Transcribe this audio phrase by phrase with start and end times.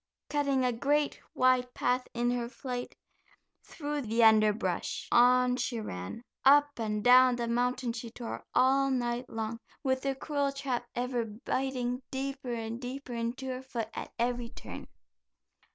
[0.31, 2.95] Cutting a great, wide path in her flight
[3.61, 6.23] through the underbrush on she ran.
[6.43, 11.25] Up and down the mountain she tore, all night long, with the cruel trap ever
[11.25, 14.87] biting deeper and deeper into her foot at every turn.